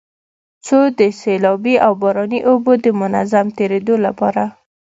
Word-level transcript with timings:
څو 0.65 0.79
د 0.99 1.01
سيلابي 1.19 1.75
او 1.85 1.91
باراني 2.01 2.39
اوبو 2.49 2.71
د 2.83 2.85
منظم 3.01 3.47
تېرېدو 3.57 3.95
لپاره 4.05 4.43